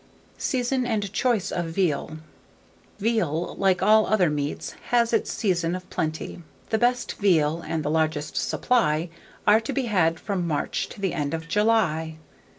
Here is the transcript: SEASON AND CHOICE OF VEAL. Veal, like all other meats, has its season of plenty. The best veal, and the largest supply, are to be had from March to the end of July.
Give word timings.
SEASON 0.39 0.87
AND 0.87 1.13
CHOICE 1.13 1.51
OF 1.51 1.65
VEAL. 1.65 2.17
Veal, 2.97 3.55
like 3.59 3.83
all 3.83 4.07
other 4.07 4.31
meats, 4.31 4.73
has 4.89 5.13
its 5.13 5.31
season 5.31 5.75
of 5.75 5.87
plenty. 5.91 6.41
The 6.71 6.79
best 6.79 7.13
veal, 7.19 7.61
and 7.67 7.85
the 7.85 7.91
largest 7.91 8.35
supply, 8.35 9.09
are 9.45 9.61
to 9.61 9.71
be 9.71 9.83
had 9.85 10.19
from 10.19 10.47
March 10.47 10.89
to 10.89 10.99
the 10.99 11.13
end 11.13 11.35
of 11.35 11.47
July. 11.47 12.17